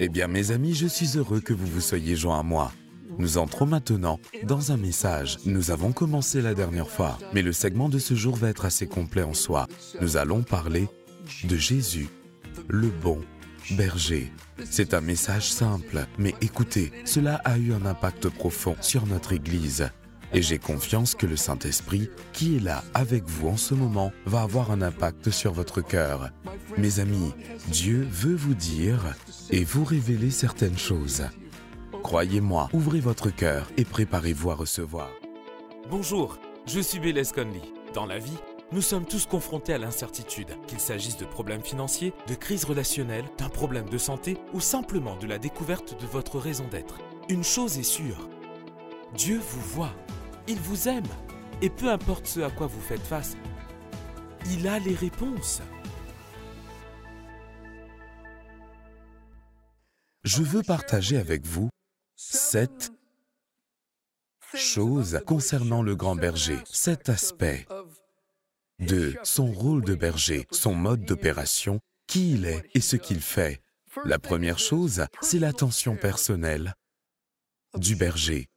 [0.00, 2.72] Eh bien mes amis, je suis heureux que vous vous soyez joints à moi.
[3.18, 5.38] Nous entrons maintenant dans un message.
[5.44, 8.86] Nous avons commencé la dernière fois, mais le segment de ce jour va être assez
[8.86, 9.66] complet en soi.
[10.00, 10.86] Nous allons parler
[11.42, 12.08] de Jésus,
[12.68, 13.18] le bon
[13.72, 14.32] berger.
[14.70, 19.90] C'est un message simple, mais écoutez, cela a eu un impact profond sur notre Église.
[20.32, 24.42] Et j'ai confiance que le Saint-Esprit, qui est là avec vous en ce moment, va
[24.42, 26.30] avoir un impact sur votre cœur.
[26.76, 27.32] Mes amis,
[27.68, 29.14] Dieu veut vous dire
[29.50, 31.24] et vous révéler certaines choses.
[32.02, 35.10] Croyez-moi, ouvrez votre cœur et préparez-vous à recevoir.
[35.90, 37.62] Bonjour, je suis Bélez Conley.
[37.94, 38.38] Dans la vie,
[38.70, 43.48] nous sommes tous confrontés à l'incertitude, qu'il s'agisse de problèmes financiers, de crises relationnelles, d'un
[43.48, 46.98] problème de santé ou simplement de la découverte de votre raison d'être.
[47.30, 48.28] Une chose est sûre,
[49.14, 49.94] Dieu vous voit,
[50.48, 51.06] il vous aime,
[51.60, 53.36] et peu importe ce à quoi vous faites face,
[54.50, 55.60] il a les réponses.
[60.24, 61.68] Je veux partager avec vous
[62.16, 62.90] sept
[64.54, 67.66] choses concernant le grand berger, sept aspects
[68.78, 73.60] de son rôle de berger, son mode d'opération, qui il est et ce qu'il fait.
[74.04, 76.74] La première chose, c'est l'attention personnelle
[77.76, 78.48] du berger.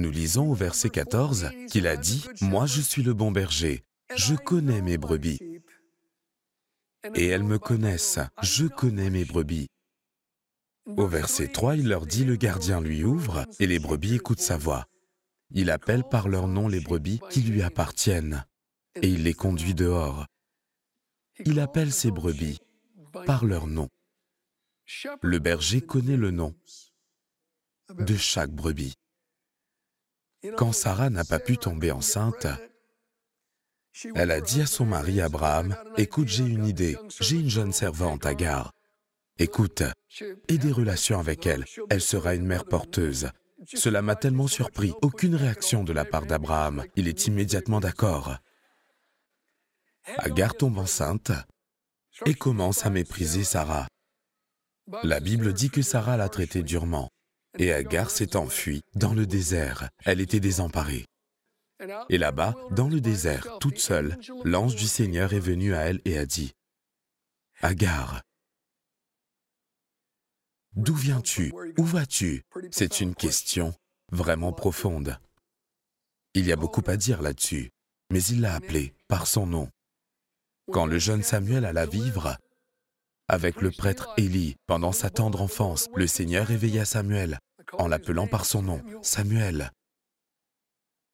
[0.00, 3.84] Nous lisons au verset 14 qu'il a dit, Moi je suis le bon berger,
[4.16, 5.38] je connais mes brebis.
[7.14, 9.68] Et elles me connaissent, je connais mes brebis.
[10.86, 14.56] Au verset 3, il leur dit, le gardien lui ouvre et les brebis écoutent sa
[14.56, 14.86] voix.
[15.50, 18.46] Il appelle par leur nom les brebis qui lui appartiennent
[19.02, 20.24] et il les conduit dehors.
[21.44, 22.58] Il appelle ses brebis
[23.26, 23.90] par leur nom.
[25.20, 26.54] Le berger connaît le nom
[27.98, 28.94] de chaque brebis.
[30.56, 32.46] Quand Sarah n'a pas pu tomber enceinte,
[34.14, 38.24] elle a dit à son mari Abraham, Écoute, j'ai une idée, j'ai une jeune servante,
[38.24, 38.72] Agar.
[39.38, 39.82] Écoute,
[40.48, 43.30] aie des relations avec elle, elle sera une mère porteuse.
[43.74, 46.84] Cela m'a tellement surpris, aucune réaction de la part d'Abraham.
[46.96, 48.36] Il est immédiatement d'accord.
[50.16, 51.32] Agar tombe enceinte
[52.24, 53.86] et commence à mépriser Sarah.
[55.02, 57.10] La Bible dit que Sarah l'a traité durement
[57.58, 59.88] et Agar s'est enfuie dans le désert.
[60.04, 61.06] Elle était désemparée.
[62.08, 66.18] Et là-bas, dans le désert, toute seule, l'ange du Seigneur est venu à elle et
[66.18, 66.52] a dit,
[67.62, 68.22] Agar,
[70.74, 71.52] d'où viens-tu?
[71.78, 72.42] Où vas-tu?
[72.70, 73.74] C'est une question
[74.12, 75.18] vraiment profonde.
[76.34, 77.70] Il y a beaucoup à dire là-dessus,
[78.10, 79.70] mais il l'a appelée par son nom.
[80.70, 82.36] Quand le jeune Samuel alla vivre
[83.30, 87.38] avec le prêtre Élie pendant sa tendre enfance, le Seigneur éveilla Samuel
[87.78, 89.70] en l'appelant par son nom, Samuel.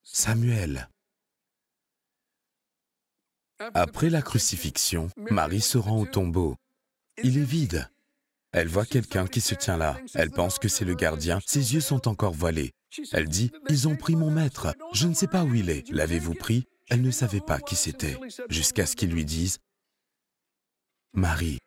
[0.02, 0.88] Samuel.
[3.74, 6.56] Après la crucifixion, Marie se rend au tombeau.
[7.22, 7.88] Il est vide.
[8.52, 9.98] Elle voit quelqu'un qui se tient là.
[10.14, 11.40] Elle pense que c'est le gardien.
[11.46, 12.72] Ses yeux sont encore voilés.
[13.12, 14.74] Elle dit, Ils ont pris mon maître.
[14.94, 15.86] Je ne sais pas où il est.
[15.90, 16.64] L'avez-vous pris?
[16.88, 18.16] Elle ne savait pas qui c'était,
[18.48, 19.58] jusqu'à ce qu'ils lui disent,
[21.12, 21.58] Marie.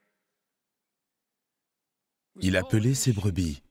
[2.42, 3.62] Il appelait ses brebis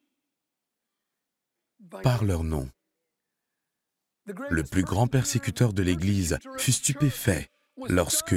[2.02, 2.68] par leur nom.
[4.50, 7.48] Le plus grand persécuteur de l'Église fut stupéfait
[7.88, 8.36] lorsque,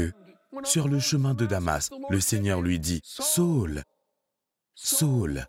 [0.63, 3.83] sur le chemin de Damas, le Seigneur lui dit, Saul,
[4.75, 5.47] Saul.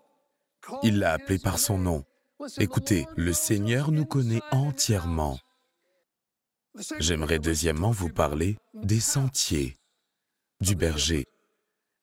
[0.82, 2.04] Il l'a appelé par son nom.
[2.58, 5.38] Écoutez, le Seigneur nous connaît entièrement.
[6.98, 9.76] J'aimerais deuxièmement vous parler des sentiers
[10.60, 11.26] du berger.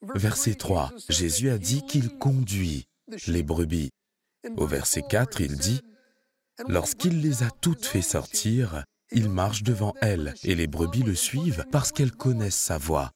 [0.01, 2.87] Verset 3, Jésus a dit qu'il conduit
[3.27, 3.89] les brebis.
[4.57, 5.81] Au verset 4, il dit,
[6.67, 11.65] Lorsqu'il les a toutes fait sortir, il marche devant elles et les brebis le suivent
[11.71, 13.11] parce qu'elles connaissent sa voix.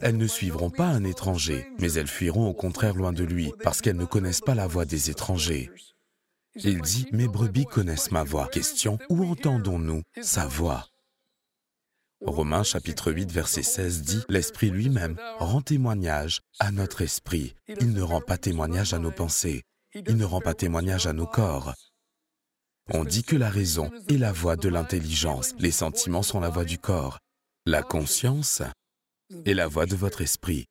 [0.00, 3.80] Elles ne suivront pas un étranger, mais elles fuiront au contraire loin de lui parce
[3.80, 5.70] qu'elles ne connaissent pas la voix des étrangers.
[6.56, 8.48] Il dit, Mes brebis connaissent ma voix.
[8.48, 10.88] Question, où entendons-nous sa voix?
[12.26, 17.54] Romains chapitre 8 verset 16 dit, L'Esprit lui-même rend témoignage à notre esprit.
[17.80, 19.62] Il ne rend pas témoignage à nos pensées.
[19.94, 21.74] Il ne rend pas témoignage à nos corps.
[22.92, 26.64] On dit que la raison est la voix de l'intelligence, les sentiments sont la voix
[26.64, 27.18] du corps,
[27.64, 28.60] la conscience
[29.46, 30.66] est la voix de votre esprit.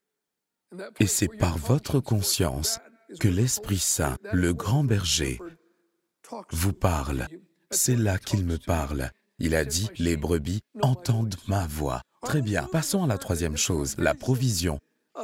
[1.00, 2.80] Et c'est par votre conscience
[3.20, 5.40] que l'Esprit Saint, le grand berger,
[6.52, 7.28] vous parle.
[7.72, 9.10] C'est là qu'il me parle.
[9.45, 12.01] Il a dit, les brebis entendent ma voix.
[12.22, 14.80] Très bien, passons à la troisième chose, la provision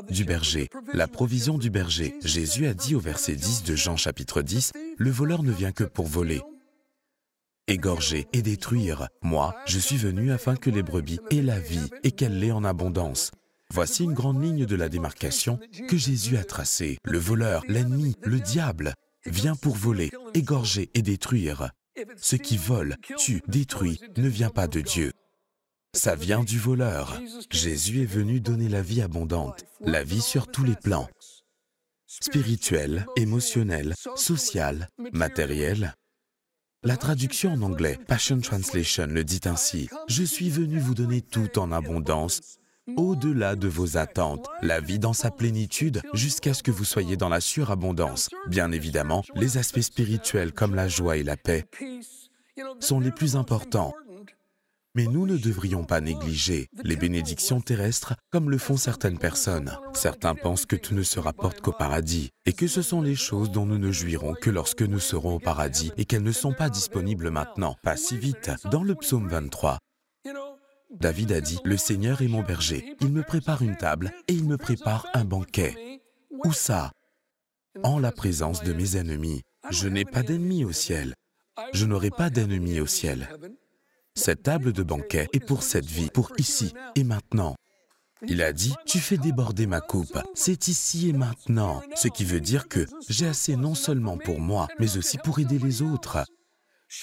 [0.09, 0.67] du berger.
[0.93, 2.13] La provision du berger.
[2.21, 5.85] Jésus a dit au verset 10 de Jean chapitre 10, Le voleur ne vient que
[5.85, 6.41] pour voler,
[7.69, 9.07] égorger et détruire.
[9.21, 12.65] Moi, je suis venu afin que les brebis aient la vie et qu'elle l'ait en
[12.65, 13.31] abondance.
[13.73, 16.97] Voici une grande ligne de la démarcation que Jésus a tracée.
[17.05, 18.95] Le voleur, l'ennemi, le diable
[19.25, 21.71] vient pour voler, égorger et détruire.
[22.17, 25.11] Ce qui vole, tue, détruit ne vient pas de Dieu.
[25.95, 27.19] Ça vient du voleur.
[27.49, 31.09] Jésus est venu donner la vie abondante, la vie sur tous les plans.
[32.05, 35.93] Spirituel, émotionnel, social, matériel.
[36.83, 39.89] La traduction en anglais, Passion Translation, le dit ainsi.
[40.07, 42.58] Je suis venu vous donner tout en abondance
[42.97, 47.29] au-delà de vos attentes, la vie dans sa plénitude jusqu'à ce que vous soyez dans
[47.29, 48.29] la surabondance.
[48.47, 51.65] Bien évidemment, les aspects spirituels comme la joie et la paix
[52.79, 53.93] sont les plus importants.
[54.95, 59.77] Mais nous ne devrions pas négliger les bénédictions terrestres comme le font certaines personnes.
[59.93, 63.51] Certains pensent que tout ne se rapporte qu'au paradis et que ce sont les choses
[63.51, 66.69] dont nous ne jouirons que lorsque nous serons au paradis et qu'elles ne sont pas
[66.69, 68.51] disponibles maintenant, pas si vite.
[68.71, 69.77] Dans le psaume 23,
[70.91, 74.45] David a dit, Le Seigneur est mon berger, il me prépare une table et il
[74.45, 76.01] me prépare un banquet.
[76.43, 76.91] Où ça?
[77.83, 79.41] En la présence de mes ennemis.
[79.69, 81.13] Je n'ai pas d'ennemis au ciel.
[81.73, 83.29] Je n'aurai pas d'ennemis au ciel.
[84.15, 87.55] Cette table de banquet est pour cette vie, pour ici et maintenant.
[88.27, 92.41] Il a dit, tu fais déborder ma coupe, c'est ici et maintenant, ce qui veut
[92.41, 96.25] dire que j'ai assez non seulement pour moi, mais aussi pour aider les autres.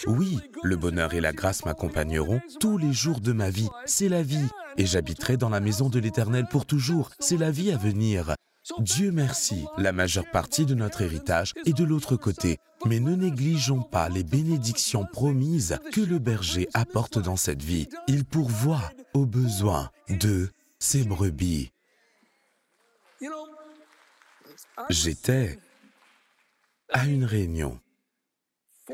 [0.07, 3.69] Oui, le bonheur et la grâce m'accompagneront tous les jours de ma vie.
[3.85, 4.49] C'est la vie.
[4.77, 7.11] Et j'habiterai dans la maison de l'Éternel pour toujours.
[7.21, 8.35] C'est la vie à venir.
[8.81, 12.59] Dieu merci, la majeure partie de notre héritage est de l'autre côté.
[12.85, 17.89] Mais ne négligeons pas les bénédictions promises que le berger apporte dans cette vie.
[18.09, 20.51] Il pourvoit aux besoins de
[20.81, 21.71] ses brebis.
[24.91, 25.59] J'étais
[26.91, 27.79] à une réunion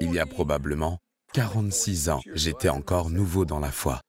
[0.00, 0.98] il y a probablement
[1.34, 4.00] 46 ans, j'étais encore nouveau dans la foi.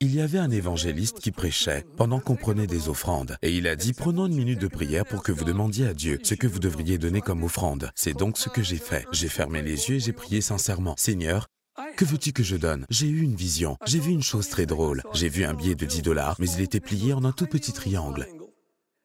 [0.00, 3.76] Il y avait un évangéliste qui prêchait pendant qu'on prenait des offrandes, et il a
[3.76, 6.58] dit, prenons une minute de prière pour que vous demandiez à Dieu ce que vous
[6.58, 7.90] devriez donner comme offrande.
[7.94, 9.06] C'est donc ce que j'ai fait.
[9.12, 10.94] J'ai fermé les yeux et j'ai prié sincèrement.
[10.98, 11.46] Seigneur,
[11.96, 12.84] que veux-tu que je donne?
[12.90, 13.76] J'ai eu une vision.
[13.86, 15.02] J'ai vu une chose très drôle.
[15.14, 17.72] J'ai vu un billet de 10 dollars, mais il était plié en un tout petit
[17.72, 18.26] triangle.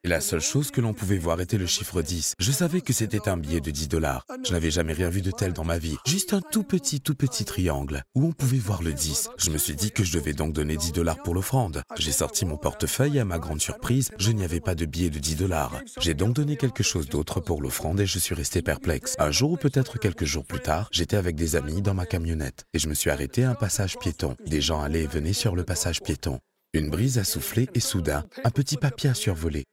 [0.04, 2.34] Et la seule chose que l'on pouvait voir était le chiffre 10.
[2.38, 4.24] Je savais que c'était un billet de 10 dollars.
[4.46, 5.96] Je n'avais jamais rien vu de tel dans ma vie.
[6.06, 9.30] Juste un tout petit, tout petit triangle où on pouvait voir le 10.
[9.38, 11.82] Je me suis dit que je devais donc donner 10 dollars pour l'offrande.
[11.98, 15.10] J'ai sorti mon portefeuille et à ma grande surprise, je n'y avais pas de billet
[15.10, 15.80] de 10 dollars.
[16.00, 19.16] J'ai donc donné quelque chose d'autre pour l'offrande et je suis resté perplexe.
[19.18, 22.66] Un jour ou peut-être quelques jours plus tard, j'étais avec des amis dans ma camionnette
[22.72, 24.36] et je me suis arrêté à un passage piéton.
[24.46, 26.38] Des gens allaient et venaient sur le passage piéton.
[26.72, 29.64] Une brise a soufflé et soudain, un petit papier a survolé.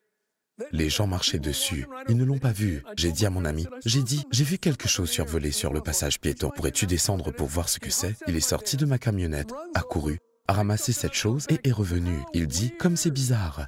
[0.72, 1.86] Les gens marchaient dessus.
[2.07, 2.84] Ils ne l'ont pas vu.
[2.96, 6.19] J'ai dit à mon ami, j'ai dit, j'ai vu quelque chose survoler sur le passage
[6.19, 6.50] piéton.
[6.56, 8.16] Pourrais-tu descendre pour voir ce que c'est?
[8.28, 12.19] Il est sorti de ma camionnette, a couru, a ramassé cette chose et est revenu.
[12.34, 13.68] Il dit, comme c'est bizarre.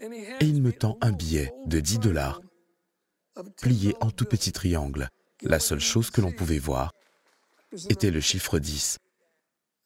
[0.00, 2.40] Et il me tend un billet de 10 dollars,
[3.62, 5.08] plié en tout petit triangle.
[5.42, 6.92] La seule chose que l'on pouvait voir
[7.88, 8.98] était le chiffre 10.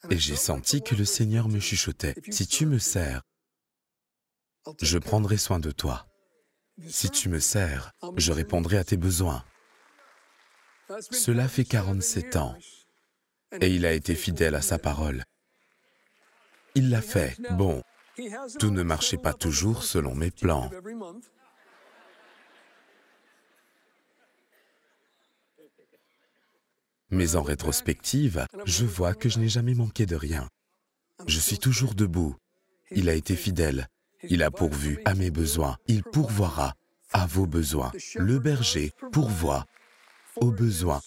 [0.08, 3.20] Et j'ai senti que le Seigneur me chuchotait, si tu me sers,
[4.80, 6.09] je prendrai soin de toi.
[6.88, 9.44] Si tu me sers, je répondrai à tes besoins.
[11.10, 12.56] Cela fait 47 ans
[13.60, 15.24] et il a été fidèle à sa parole.
[16.74, 17.36] Il l'a fait.
[17.52, 17.82] Bon,
[18.58, 20.70] tout ne marchait pas toujours selon mes plans.
[27.10, 30.48] Mais en rétrospective, je vois que je n'ai jamais manqué de rien.
[31.26, 32.36] Je suis toujours debout.
[32.92, 33.88] Il a été fidèle
[34.28, 35.76] il a pourvu à mes besoins.
[35.86, 36.74] Il pourvoira
[37.12, 37.92] à vos besoins.
[38.16, 39.66] Le berger pourvoit
[40.36, 41.00] aux besoins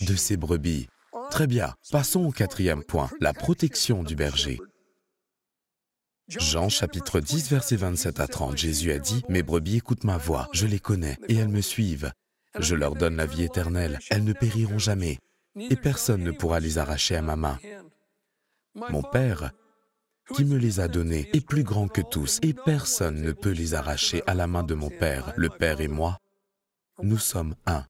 [0.00, 0.88] de ses brebis.
[1.30, 4.58] Très bien, passons au quatrième point, la protection du berger.
[6.28, 10.48] Jean chapitre 10 verset 27 à 30, Jésus a dit, Mes brebis écoutent ma voix,
[10.52, 12.12] je les connais, et elles me suivent.
[12.58, 15.18] Je leur donne la vie éternelle, elles ne périront jamais,
[15.56, 17.58] et personne ne pourra les arracher à ma main.
[18.74, 19.50] Mon Père
[20.34, 23.74] qui me les a donnés est plus grand que tous, et personne ne peut les
[23.74, 25.32] arracher à la main de mon Père.
[25.36, 26.18] Le Père et moi,
[27.02, 27.84] nous sommes un.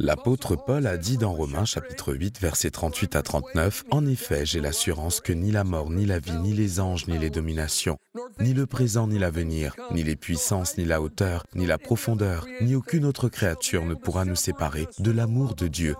[0.00, 4.60] L'apôtre Paul a dit dans Romains chapitre 8 versets 38 à 39, En effet, j'ai
[4.60, 7.98] l'assurance que ni la mort, ni la vie, ni les anges, ni les dominations,
[8.38, 12.76] ni le présent, ni l'avenir, ni les puissances, ni la hauteur, ni la profondeur, ni
[12.76, 15.96] aucune autre créature ne pourra nous séparer de l'amour de Dieu,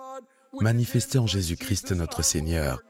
[0.61, 2.81] manifesté en Jésus-Christ notre Seigneur.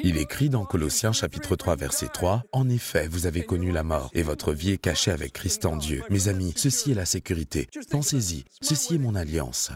[0.00, 4.10] Il écrit dans Colossiens chapitre 3 verset 3, En effet, vous avez connu la mort,
[4.14, 6.02] et votre vie est cachée avec Christ en Dieu.
[6.08, 7.68] Mes amis, ceci est la sécurité.
[7.90, 9.72] Pensez-y, ceci est mon alliance.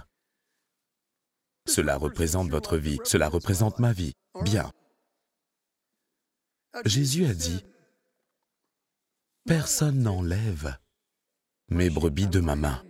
[1.67, 4.12] Cela représente votre vie, cela représente ma vie.
[4.43, 4.71] Bien.
[6.85, 7.64] Jésus a dit,
[9.45, 10.76] Personne n'enlève
[11.69, 12.85] mes brebis de ma main,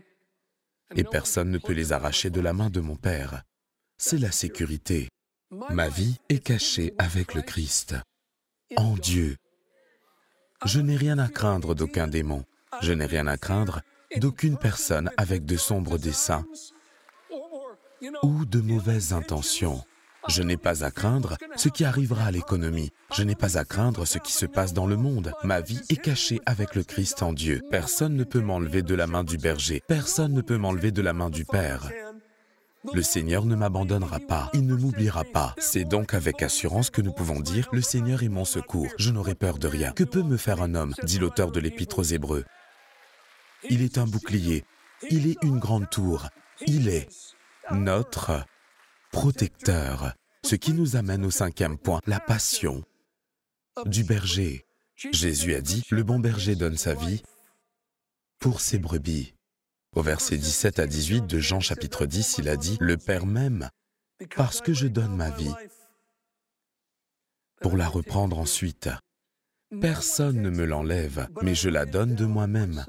[0.95, 3.43] et personne ne peut les arracher de la main de mon Père.
[3.97, 5.09] C'est la sécurité.
[5.53, 7.95] Ma vie est cachée avec le Christ,
[8.77, 9.37] en Dieu.
[10.65, 12.45] Je n'ai rien à craindre d'aucun démon.
[12.81, 13.83] Je n'ai rien à craindre
[14.17, 16.47] d'aucune personne avec de sombres desseins
[18.23, 19.85] ou de mauvaises intentions.
[20.27, 22.91] Je n'ai pas à craindre ce qui arrivera à l'économie.
[23.15, 25.35] Je n'ai pas à craindre ce qui se passe dans le monde.
[25.45, 27.61] Ma vie est cachée avec le Christ en Dieu.
[27.71, 29.83] Personne ne peut m'enlever de la main du berger.
[29.87, 31.91] Personne ne peut m'enlever de la main du Père.
[32.93, 35.55] Le Seigneur ne m'abandonnera pas, il ne m'oubliera pas.
[35.59, 39.37] C'est donc avec assurance que nous pouvons dire, le Seigneur est mon secours, je n'aurai
[39.37, 39.93] peur de rien.
[39.93, 42.45] Que peut me faire un homme dit l'auteur de l'Épître aux Hébreux.
[43.71, 44.65] Il est un bouclier,
[45.11, 46.29] il est une grande tour,
[46.67, 47.09] il est
[47.71, 48.45] notre
[49.13, 50.15] protecteur.
[50.45, 52.83] Ce qui nous amène au cinquième point, la passion
[53.87, 54.67] du berger.
[54.97, 57.23] Jésus a dit, le bon berger donne sa vie
[58.41, 59.35] pour ses brebis.
[59.95, 63.69] Au verset 17 à 18 de Jean chapitre 10, il a dit, le Père m'aime
[64.37, 65.53] parce que je donne ma vie
[67.61, 68.89] pour la reprendre ensuite.
[69.81, 72.87] Personne ne me l'enlève, mais je la donne de moi-même.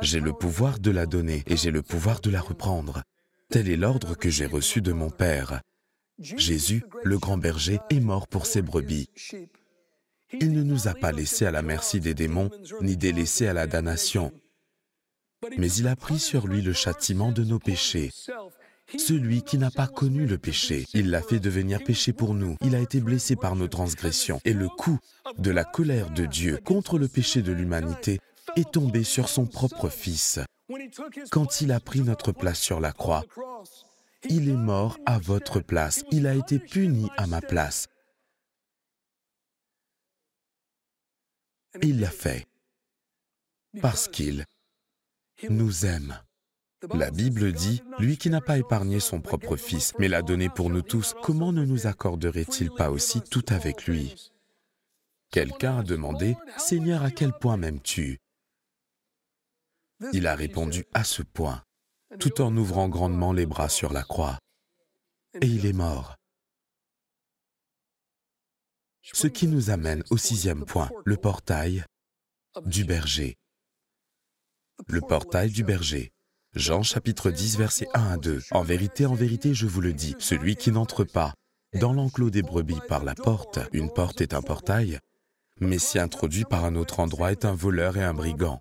[0.00, 3.02] J'ai le pouvoir de la donner et j'ai le pouvoir de la reprendre.
[3.50, 5.60] Tel est l'ordre que j'ai reçu de mon Père.
[6.18, 9.08] Jésus, le grand berger, est mort pour ses brebis.
[10.32, 12.50] Il ne nous a pas laissés à la merci des démons,
[12.80, 14.32] ni délaissés à la damnation,
[15.56, 18.10] mais il a pris sur lui le châtiment de nos péchés.
[18.96, 22.56] Celui qui n'a pas connu le péché, il l'a fait devenir péché pour nous.
[22.62, 24.40] Il a été blessé par nos transgressions.
[24.44, 24.98] Et le coup
[25.36, 28.18] de la colère de Dieu contre le péché de l'humanité
[28.56, 30.40] est tombé sur son propre Fils.
[31.30, 33.24] Quand il a pris notre place sur la croix,
[34.28, 36.02] il est mort à votre place.
[36.10, 37.88] Il a été puni à ma place.
[41.82, 42.46] Il l'a fait
[43.82, 44.46] parce qu'il
[45.48, 46.20] nous aime.
[46.94, 50.70] La Bible dit, lui qui n'a pas épargné son propre Fils, mais l'a donné pour
[50.70, 54.32] nous tous, comment ne nous accorderait-il pas aussi tout avec lui?
[55.30, 58.18] Quelqu'un a demandé, Seigneur, à quel point m'aimes-tu?
[60.12, 61.62] Il a répondu, à ce point,
[62.20, 64.38] tout en ouvrant grandement les bras sur la croix.
[65.42, 66.14] Et il est mort.
[69.02, 71.84] Ce qui nous amène au sixième point, le portail
[72.64, 73.36] du berger.
[74.86, 76.12] Le portail du berger.
[76.54, 78.42] Jean chapitre 10 versets 1 à 2.
[78.52, 81.34] En vérité, en vérité, je vous le dis, celui qui n'entre pas
[81.74, 85.00] dans l'enclos des brebis par la porte, une porte est un portail,
[85.60, 88.60] mais s'y introduit par un autre endroit est un voleur et un brigand.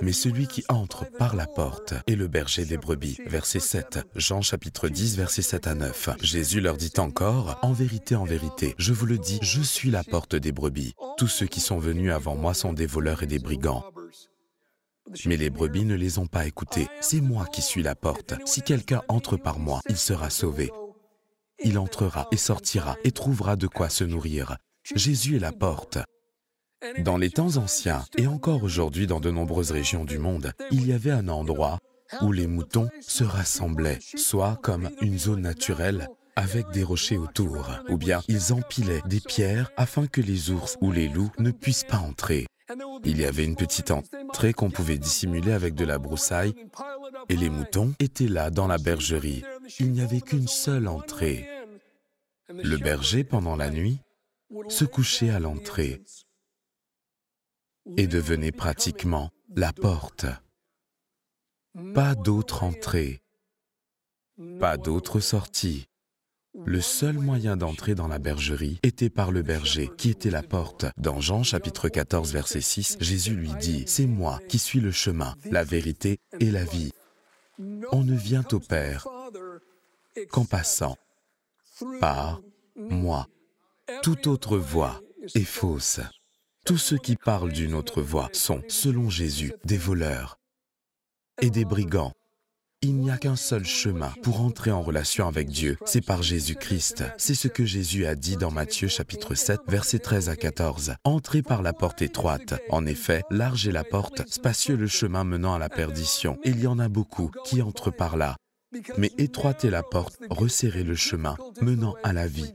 [0.00, 3.18] Mais celui qui entre par la porte est le berger des brebis.
[3.26, 4.00] Verset 7.
[4.14, 6.10] Jean chapitre 10, verset 7 à 9.
[6.22, 10.04] Jésus leur dit encore, En vérité, en vérité, je vous le dis, je suis la
[10.04, 10.94] porte des brebis.
[11.18, 13.84] Tous ceux qui sont venus avant moi sont des voleurs et des brigands.
[15.24, 16.88] Mais les brebis ne les ont pas écoutés.
[17.00, 18.34] C'est moi qui suis la porte.
[18.44, 20.70] Si quelqu'un entre par moi, il sera sauvé.
[21.62, 24.56] Il entrera et sortira et trouvera de quoi se nourrir.
[24.94, 25.98] Jésus est la porte.
[26.98, 30.92] Dans les temps anciens, et encore aujourd'hui dans de nombreuses régions du monde, il y
[30.92, 31.78] avait un endroit
[32.22, 37.96] où les moutons se rassemblaient, soit comme une zone naturelle avec des rochers autour, ou
[37.96, 41.96] bien ils empilaient des pierres afin que les ours ou les loups ne puissent pas
[41.96, 42.46] entrer.
[43.04, 46.54] Il y avait une petite entrée qu'on pouvait dissimuler avec de la broussaille
[47.28, 49.44] et les moutons étaient là dans la bergerie.
[49.78, 51.48] Il n'y avait qu'une seule entrée.
[52.48, 54.00] Le berger, pendant la nuit,
[54.68, 56.02] se couchait à l'entrée
[57.96, 60.26] et devenait pratiquement la porte.
[61.94, 63.22] Pas d'autre entrée,
[64.58, 65.88] pas d'autre sortie.
[66.64, 70.86] Le seul moyen d'entrer dans la bergerie était par le berger, qui était la porte.
[70.96, 75.34] Dans Jean chapitre 14, verset 6, Jésus lui dit, C'est moi qui suis le chemin,
[75.44, 76.92] la vérité et la vie.
[77.92, 79.06] On ne vient au Père
[80.30, 80.96] qu'en passant
[82.00, 82.40] par
[82.76, 83.28] moi.
[84.02, 85.00] Toute autre voie
[85.34, 86.00] est fausse.
[86.64, 90.38] Tous ceux qui parlent d'une autre voie sont, selon Jésus, des voleurs
[91.40, 92.12] et des brigands.
[92.88, 97.02] Il n'y a qu'un seul chemin pour entrer en relation avec Dieu, c'est par Jésus-Christ.
[97.18, 100.94] C'est ce que Jésus a dit dans Matthieu chapitre 7, versets 13 à 14.
[101.02, 102.54] Entrez par la porte étroite.
[102.70, 106.38] En effet, large est la porte, spacieux le chemin menant à la perdition.
[106.44, 108.36] Il y en a beaucoup qui entrent par là.
[108.96, 112.52] Mais étroite est la porte, resserrez le chemin menant à la vie.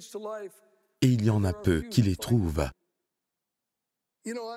[1.02, 2.70] Et il y en a peu qui les trouvent.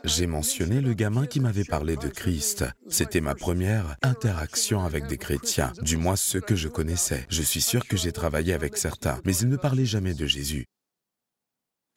[0.04, 2.64] J'ai mentionné le gamin qui m'avait parlé de Christ.
[2.88, 7.25] C'était ma première interaction avec des chrétiens, du moins ceux que je connaissais.
[7.30, 10.66] Je suis sûr que j'ai travaillé avec certains, mais ils ne parlaient jamais de Jésus.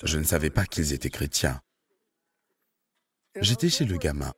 [0.03, 1.59] Je ne savais pas qu'ils étaient chrétiens.
[3.41, 4.31] J'étais chez le gamin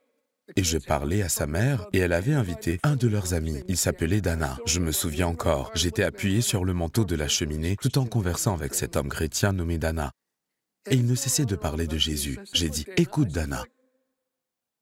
[0.56, 3.62] et je parlais à sa mère et elle avait invité un de leurs amis.
[3.68, 4.58] Il s'appelait Dana.
[4.66, 5.70] Je me souviens encore.
[5.74, 9.52] J'étais appuyé sur le manteau de la cheminée tout en conversant avec cet homme chrétien
[9.52, 10.10] nommé Dana.
[10.86, 12.38] Et il ne cessait de parler de Jésus.
[12.52, 13.64] J'ai dit, écoute Dana,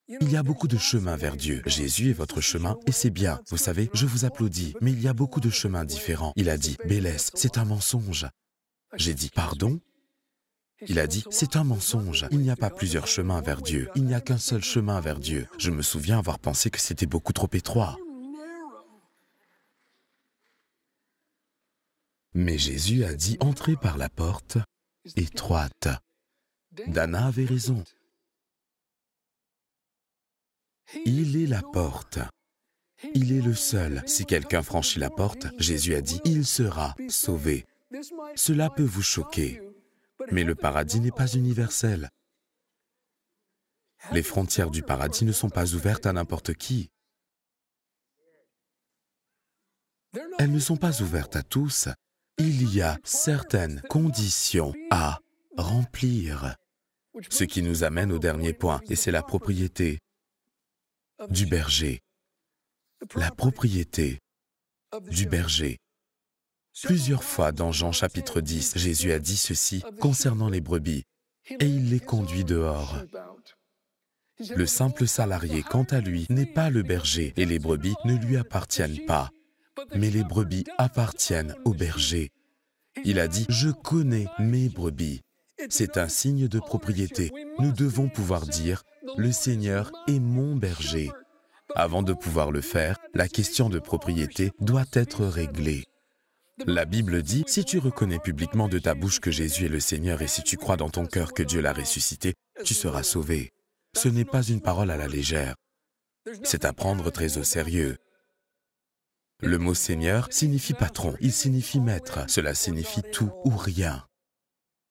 [0.09, 1.63] il y a beaucoup de chemins vers Dieu.
[1.67, 3.41] Jésus est votre chemin et c'est bien.
[3.49, 6.33] Vous savez, je vous applaudis, mais il y a beaucoup de chemins différents.
[6.37, 8.27] Il a dit, Bélès, c'est un mensonge.
[8.95, 9.81] J'ai dit, pardon
[10.87, 12.27] il a dit, c'est un mensonge.
[12.31, 13.91] Il n'y a pas plusieurs chemins vers Dieu.
[13.97, 15.49] Il n'y a qu'un seul chemin vers Dieu.
[15.59, 17.97] Je me souviens avoir pensé que c'était beaucoup trop étroit.
[22.35, 24.59] Mais Jésus a dit, entrez par la porte
[25.17, 25.89] étroite.
[26.87, 27.85] Dana avait raison.
[31.05, 32.19] Il est la porte.
[33.15, 34.03] Il est le seul.
[34.07, 37.67] Si quelqu'un franchit la porte, Jésus a dit, il sera sauvé.
[38.35, 39.63] Cela peut vous choquer,
[40.31, 42.11] mais le paradis n'est pas universel.
[44.13, 46.91] Les frontières du paradis ne sont pas ouvertes à n'importe qui.
[50.39, 51.89] Elles ne sont pas ouvertes à tous.
[52.39, 55.19] Il y a certaines conditions à
[55.57, 56.57] remplir.
[57.31, 59.99] Ce qui nous amène au dernier point, et c'est la propriété
[61.31, 62.01] du berger.
[63.17, 64.21] La propriété
[65.11, 65.79] du berger.
[66.85, 71.03] Plusieurs fois dans Jean chapitre 10, Jésus a dit ceci concernant les brebis,
[71.51, 73.03] et il les conduit dehors.
[74.55, 78.37] Le simple salarié, quant à lui, n'est pas le berger, et les brebis ne lui
[78.37, 79.31] appartiennent pas,
[79.95, 82.31] mais les brebis appartiennent au berger.
[83.05, 85.23] Il a dit, je connais mes brebis.
[85.69, 87.31] C'est un signe de propriété.
[87.59, 88.83] Nous devons pouvoir dire,
[89.17, 91.11] le Seigneur est mon berger.
[91.75, 95.85] Avant de pouvoir le faire, la question de propriété doit être réglée.
[96.67, 100.23] La Bible dit, si tu reconnais publiquement de ta bouche que Jésus est le Seigneur
[100.23, 103.51] et si tu crois dans ton cœur que Dieu l'a ressuscité, tu seras sauvé.
[103.97, 105.55] Ce n'est pas une parole à la légère.
[106.43, 107.97] C'est à prendre très au sérieux.
[109.41, 114.05] Le mot Seigneur signifie patron, il signifie maître, cela signifie tout ou rien.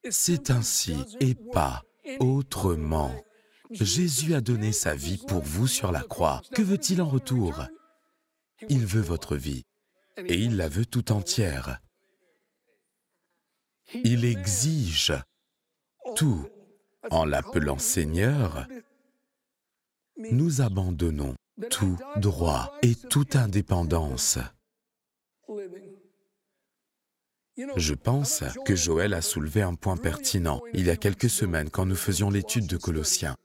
[0.09, 1.83] C'est ainsi et pas
[2.19, 3.11] autrement.
[3.71, 6.41] Jésus a donné sa vie pour vous sur la croix.
[6.53, 7.65] Que veut-il en retour?
[8.69, 9.63] Il veut votre vie
[10.17, 11.79] et il la veut tout entière.
[13.93, 15.13] Il exige
[16.15, 16.47] tout.
[17.11, 18.67] En l'appelant Seigneur,
[20.31, 21.35] nous abandonnons
[21.69, 24.39] tout droit et toute indépendance.
[27.75, 31.85] Je pense que Joël a soulevé un point pertinent il y a quelques semaines quand
[31.85, 33.35] nous faisions l'étude de Colossiens.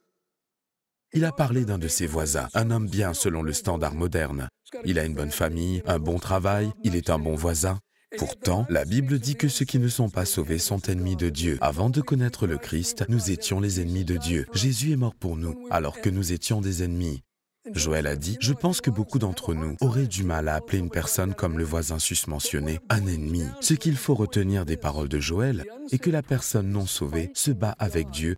[1.15, 4.49] Il a parlé d'un de ses voisins, un homme bien selon le standard moderne.
[4.85, 7.79] Il a une bonne famille, un bon travail, il est un bon voisin.
[8.19, 11.57] Pourtant, la Bible dit que ceux qui ne sont pas sauvés sont ennemis de Dieu.
[11.63, 14.47] Avant de connaître le Christ, nous étions les ennemis de Dieu.
[14.53, 17.23] Jésus est mort pour nous, alors que nous étions des ennemis.
[17.71, 20.91] Joël a dit, je pense que beaucoup d'entre nous auraient du mal à appeler une
[20.91, 23.45] personne comme le voisin susmentionné un ennemi.
[23.61, 27.53] Ce qu'il faut retenir des paroles de Joël est que la personne non sauvée se
[27.53, 28.37] bat avec Dieu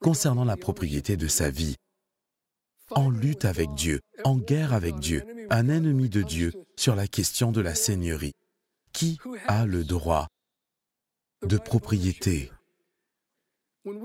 [0.00, 1.76] concernant la propriété de sa vie,
[2.90, 7.52] en lutte avec Dieu, en guerre avec Dieu, un ennemi de Dieu sur la question
[7.52, 8.32] de la seigneurie.
[8.92, 10.28] Qui a le droit
[11.44, 12.52] de propriété?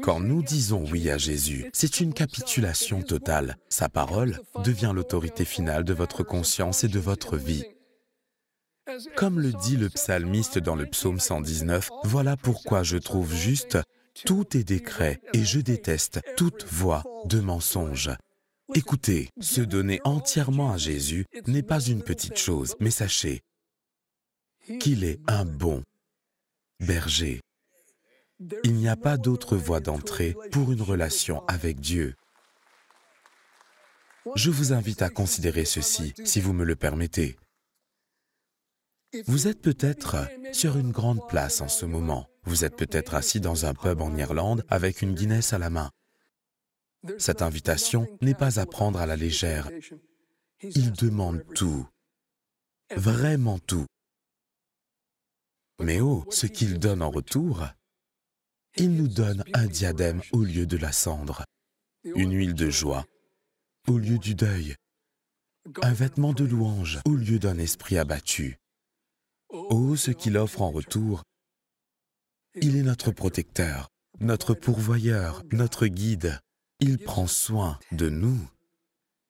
[0.04, 3.58] Quand nous disons oui à Jésus, c'est une capitulation totale.
[3.70, 7.64] Sa parole devient l'autorité finale de votre conscience et de votre vie.
[9.16, 13.78] Comme le dit le psalmiste dans le psaume 119, voilà pourquoi je trouve juste
[14.26, 18.12] tout est décret et je déteste toute voix de mensonge.
[18.76, 23.42] Écoutez, se donner entièrement à Jésus n'est pas une petite chose, mais sachez
[24.80, 25.84] qu'il est un bon
[26.80, 27.40] berger.
[28.64, 32.16] Il n'y a pas d'autre voie d'entrée pour une relation avec Dieu.
[34.36, 37.38] Je vous invite à considérer ceci, si vous me le permettez.
[39.26, 40.18] Vous êtes peut-être
[40.54, 42.28] sur une grande place en ce moment.
[42.44, 45.90] Vous êtes peut-être assis dans un pub en Irlande avec une Guinness à la main.
[47.18, 49.70] Cette invitation n'est pas à prendre à la légère.
[50.62, 51.88] Il demande tout,
[52.96, 53.86] vraiment tout.
[55.82, 57.66] Mais oh, ce qu'il donne en retour,
[58.78, 61.44] il nous donne un diadème au lieu de la cendre,
[62.04, 63.06] une huile de joie
[63.88, 64.76] au lieu du deuil,
[65.82, 68.58] un vêtement de louange au lieu d'un esprit abattu.
[69.50, 71.24] Oh, ce qu'il offre en retour.
[72.56, 76.40] Il est notre protecteur, notre pourvoyeur, notre guide.
[76.80, 78.40] Il prend soin de nous.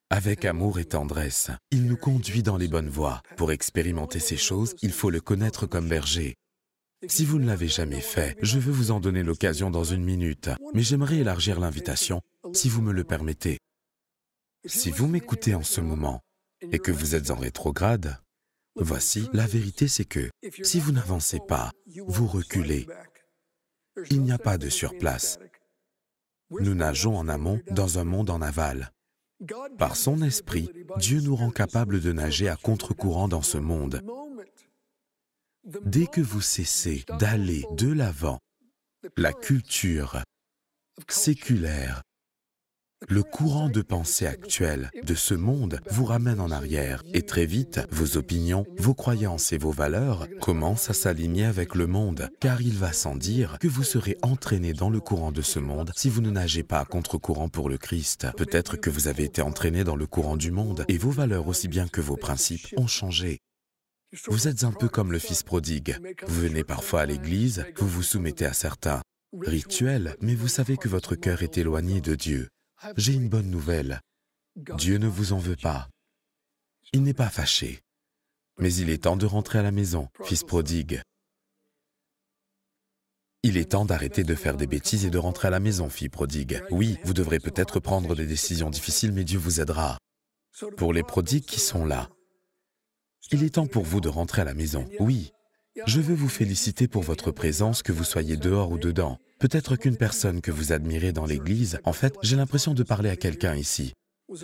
[0.10, 3.22] Avec amour et tendresse, il nous conduit dans les bonnes voies.
[3.38, 6.36] Pour expérimenter ces choses, il faut le connaître comme berger.
[7.08, 10.50] Si vous ne l'avez jamais fait, je veux vous en donner l'occasion dans une minute,
[10.74, 12.22] mais j'aimerais élargir l'invitation,
[12.54, 13.58] si vous me le permettez.
[14.66, 16.22] Si vous m'écoutez en ce moment
[16.74, 18.18] et que vous êtes en rétrograde,
[18.76, 20.30] voici, la vérité c'est que
[20.62, 21.72] si vous n'avancez pas,
[22.06, 22.86] vous reculez.
[24.10, 25.40] Il n'y a pas de surplace.
[26.50, 28.92] Nous nageons en amont dans un monde en aval.
[29.78, 34.02] Par son esprit, Dieu nous rend capables de nager à contre-courant dans ce monde.
[35.86, 38.40] Dès que vous cessez d'aller de l'avant,
[39.18, 40.20] la culture
[41.08, 42.02] séculaire,
[43.08, 47.82] le courant de pensée actuel de ce monde vous ramène en arrière et très vite,
[47.92, 52.74] vos opinions, vos croyances et vos valeurs commencent à s'aligner avec le monde, car il
[52.74, 56.22] va sans dire que vous serez entraîné dans le courant de ce monde si vous
[56.22, 58.28] ne nagez pas contre-courant pour le Christ.
[58.38, 61.68] Peut-être que vous avez été entraîné dans le courant du monde et vos valeurs aussi
[61.68, 63.40] bien que vos principes ont changé.
[64.28, 65.98] Vous êtes un peu comme le fils prodigue.
[66.26, 69.02] Vous venez parfois à l'église, vous vous soumettez à certains
[69.42, 72.50] rituels, mais vous savez que votre cœur est éloigné de Dieu.
[72.98, 74.02] J'ai une bonne nouvelle.
[74.56, 75.90] Dieu ne vous en veut pas.
[76.92, 77.82] Il n'est pas fâché.
[78.58, 81.02] Mais il est temps de rentrer à la maison, fils prodigue.
[83.44, 86.10] Il est temps d'arrêter de faire des bêtises et de rentrer à la maison, fille
[86.10, 86.62] prodigue.
[86.72, 89.98] Oui, vous devrez peut-être prendre des décisions difficiles, mais Dieu vous aidera.
[90.76, 92.10] Pour les prodigues qui sont là,
[93.32, 94.88] il est temps pour vous de rentrer à la maison.
[95.00, 95.32] Oui,
[95.86, 99.20] je veux vous féliciter pour votre présence, que vous soyez dehors ou dedans.
[99.40, 103.16] Peut-être qu'une personne que vous admirez dans l'Église, en fait, j'ai l'impression de parler à
[103.16, 103.94] quelqu'un ici.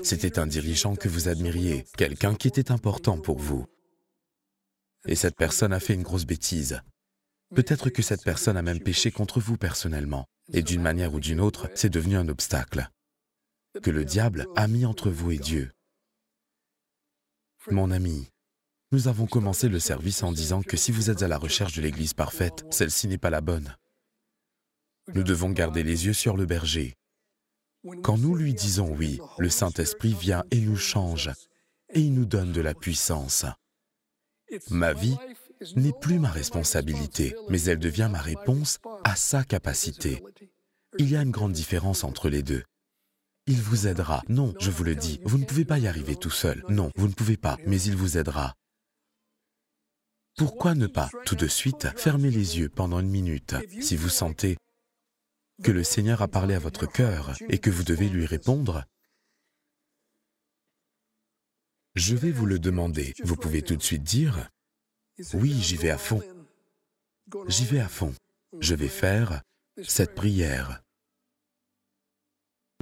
[0.04, 3.66] C'était un dirigeant que vous admiriez, quelqu'un qui était important pour vous.
[5.08, 6.82] Et cette personne a fait une grosse bêtise.
[7.54, 10.26] Peut-être que cette personne a même péché contre vous personnellement.
[10.54, 12.90] Et d'une manière ou d'une autre, c'est devenu un obstacle
[13.82, 15.72] que le diable a mis entre vous et Dieu.
[17.72, 18.30] Mon ami,
[18.96, 21.82] nous avons commencé le service en disant que si vous êtes à la recherche de
[21.82, 23.76] l'Église parfaite, celle-ci n'est pas la bonne.
[25.14, 26.96] Nous devons garder les yeux sur le berger.
[28.04, 31.30] Quand nous lui disons oui, le Saint-Esprit vient et nous change,
[31.94, 33.46] et il nous donne de la puissance.
[34.70, 35.18] Ma vie
[35.76, 40.24] n'est plus ma responsabilité, mais elle devient ma réponse à sa capacité.
[41.00, 42.64] Il y a une grande différence entre les deux.
[43.46, 44.24] Il vous aidera.
[44.30, 46.64] Non, je vous le dis, vous ne pouvez pas y arriver tout seul.
[46.70, 48.56] Non, vous ne pouvez pas, mais il vous aidera.
[50.38, 54.58] Pourquoi ne pas, tout de suite, fermer les yeux pendant une minute si vous sentez
[55.64, 58.84] que le Seigneur a parlé à votre cœur et que vous devez lui répondre,
[61.96, 63.14] je vais vous le demander.
[63.24, 64.50] Vous pouvez tout de suite dire,
[65.34, 66.22] oui, j'y vais à fond.
[67.48, 68.14] J'y vais à fond.
[68.60, 69.42] Je vais faire
[69.84, 70.82] cette prière.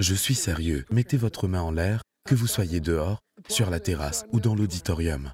[0.00, 0.84] Je suis sérieux.
[0.90, 5.32] Mettez votre main en l'air, que vous soyez dehors, sur la terrasse ou dans l'auditorium.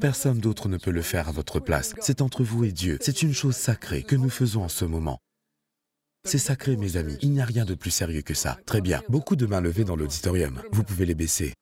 [0.00, 1.94] Personne d'autre ne peut le faire à votre place.
[2.00, 2.98] C'est entre vous et Dieu.
[3.00, 5.20] C'est une chose sacrée que nous faisons en ce moment.
[6.24, 7.16] C'est sacré, mes amis.
[7.22, 8.58] Il n'y a rien de plus sérieux que ça.
[8.66, 9.02] Très bien.
[9.08, 10.62] Beaucoup de mains levées dans l'auditorium.
[10.72, 11.54] Vous pouvez les baisser.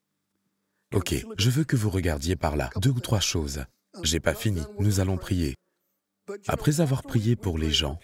[0.95, 2.71] Ok, je veux que vous regardiez par là.
[2.77, 3.64] Deux ou trois choses.
[4.03, 4.62] J'ai pas fini.
[4.79, 5.55] Nous allons prier.
[6.49, 7.99] Après avoir prié pour les gens,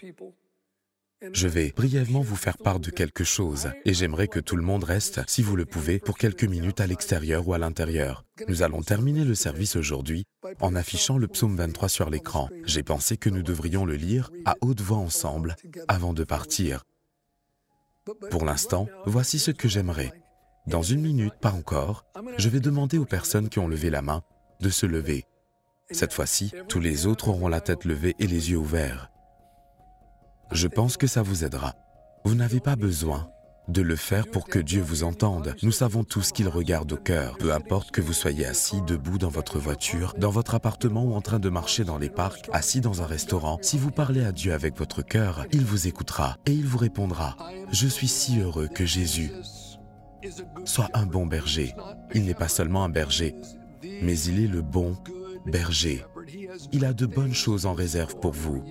[1.33, 4.83] je vais brièvement vous faire part de quelque chose et j'aimerais que tout le monde
[4.83, 8.23] reste, si vous le pouvez, pour quelques minutes à l'extérieur ou à l'intérieur.
[8.47, 10.25] Nous allons terminer le service aujourd'hui
[10.61, 12.49] en affichant le psaume 23 sur l'écran.
[12.63, 15.55] J'ai pensé que nous devrions le lire à haute voix ensemble
[15.87, 16.85] avant de partir.
[18.31, 20.13] Pour l'instant, voici ce que j'aimerais.
[20.67, 22.05] Dans une minute, pas encore,
[22.37, 24.23] je vais demander aux personnes qui ont levé la main
[24.61, 25.25] de se lever.
[25.91, 29.09] Cette fois-ci, tous les autres auront la tête levée et les yeux ouverts.
[30.51, 31.75] Je pense que ça vous aidera.
[32.25, 33.29] Vous n'avez pas besoin
[33.67, 35.55] de le faire pour que Dieu vous entende.
[35.61, 37.37] Nous savons tous qu'il regarde au cœur.
[37.37, 41.21] Peu importe que vous soyez assis, debout dans votre voiture, dans votre appartement ou en
[41.21, 44.53] train de marcher dans les parcs, assis dans un restaurant, si vous parlez à Dieu
[44.53, 47.37] avec votre cœur, il vous écoutera et il vous répondra.
[47.71, 49.31] Je suis si heureux que Jésus
[50.65, 51.75] soit un bon berger.
[52.15, 53.35] Il n'est pas seulement un berger,
[54.01, 54.97] mais il est le bon
[55.45, 56.03] berger.
[56.71, 58.63] Il a de bonnes choses en réserve pour vous.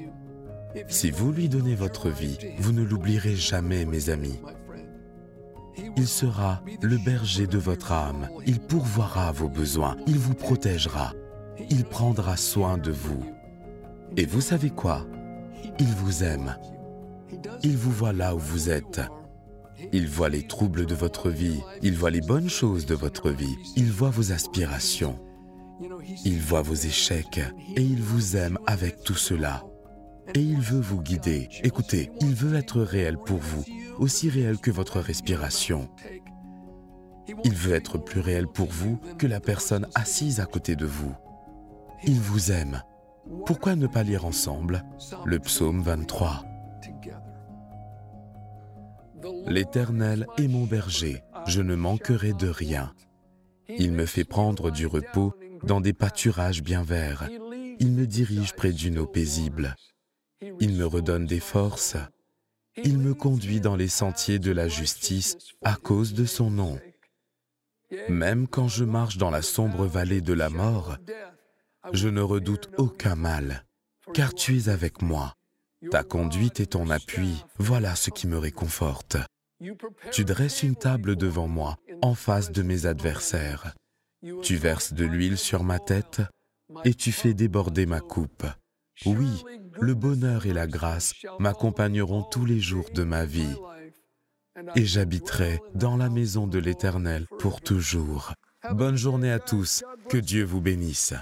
[0.88, 4.38] Si vous lui donnez votre vie, vous ne l'oublierez jamais, mes amis.
[5.96, 8.28] Il sera le berger de votre âme.
[8.46, 9.96] Il pourvoira vos besoins.
[10.06, 11.12] Il vous protégera.
[11.70, 13.24] Il prendra soin de vous.
[14.16, 15.06] Et vous savez quoi?
[15.78, 16.56] Il vous aime.
[17.62, 19.00] Il vous voit là où vous êtes.
[19.92, 21.60] Il voit les troubles de votre vie.
[21.82, 23.56] Il voit les bonnes choses de votre vie.
[23.76, 25.18] Il voit vos aspirations.
[26.24, 27.40] Il voit vos échecs.
[27.76, 29.64] Et il vous aime avec tout cela
[30.34, 31.48] et il veut vous guider.
[31.62, 33.64] Écoutez, il veut être réel pour vous,
[33.98, 35.88] aussi réel que votre respiration.
[37.44, 41.14] Il veut être plus réel pour vous que la personne assise à côté de vous.
[42.04, 42.82] Il vous aime.
[43.44, 44.84] Pourquoi ne pas lire ensemble
[45.24, 46.44] le psaume 23
[49.46, 52.92] L'Éternel est mon berger, je ne manquerai de rien.
[53.68, 57.28] Il me fait prendre du repos dans des pâturages bien verts.
[57.80, 59.74] Il me dirige près d'une eau paisible.
[60.60, 61.96] Il me redonne des forces.
[62.84, 66.78] Il me conduit dans les sentiers de la justice à cause de son nom.
[68.08, 70.96] Même quand je marche dans la sombre vallée de la mort,
[71.92, 73.64] je ne redoute aucun mal,
[74.14, 75.34] car tu es avec moi.
[75.90, 79.16] Ta conduite et ton appui, voilà ce qui me réconforte.
[80.12, 83.74] Tu dresses une table devant moi, en face de mes adversaires.
[84.42, 86.20] Tu verses de l'huile sur ma tête
[86.84, 88.44] et tu fais déborder ma coupe.
[89.06, 89.44] Oui,
[89.80, 93.54] le bonheur et la grâce m'accompagneront tous les jours de ma vie
[94.74, 98.32] et j'habiterai dans la maison de l'Éternel pour toujours.
[98.72, 101.14] Bonne journée à tous, que Dieu vous bénisse.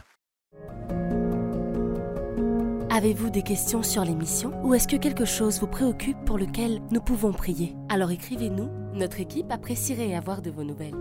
[2.91, 7.03] Avez-vous des questions sur l'émission ou est-ce que quelque chose vous préoccupe pour lequel nous
[7.03, 7.77] pouvons prier?
[7.91, 10.95] Alors écrivez-nous, notre équipe apprécierait avoir de vos nouvelles.